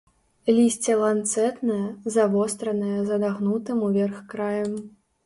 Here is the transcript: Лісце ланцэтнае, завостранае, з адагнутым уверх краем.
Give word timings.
Лісце 0.59 0.93
ланцэтнае, 1.01 1.83
завостранае, 2.15 2.97
з 3.11 3.13
адагнутым 3.19 3.85
уверх 3.89 4.17
краем. 4.33 4.73